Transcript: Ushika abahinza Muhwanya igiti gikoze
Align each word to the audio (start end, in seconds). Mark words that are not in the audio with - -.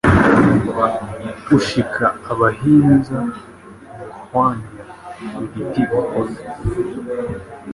Ushika 1.57 2.05
abahinza 2.31 3.17
Muhwanya 4.07 4.81
igiti 5.41 5.65
gikoze 5.91 6.39